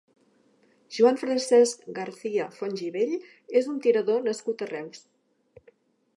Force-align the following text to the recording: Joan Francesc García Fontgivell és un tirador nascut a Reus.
Joan 0.95 1.19
Francesc 1.23 1.85
García 1.99 2.49
Fontgivell 2.57 3.15
és 3.63 3.71
un 3.75 3.79
tirador 3.87 4.27
nascut 4.31 4.67
a 4.67 4.71
Reus. 4.75 5.07